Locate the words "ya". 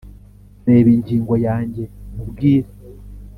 1.45-1.55